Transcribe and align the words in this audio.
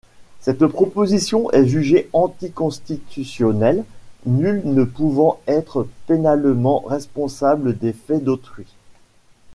Cette 0.39 0.65
proposition 0.65 1.51
est 1.51 1.67
jugée 1.67 2.09
anticonstitutionnelle, 2.11 3.83
nul 4.25 4.63
ne 4.65 4.83
pouvant 4.83 5.39
être 5.45 5.87
pénalement 6.07 6.79
responsable 6.79 7.77
des 7.77 7.93
faits 7.93 8.23
d’autrui. 8.23 8.65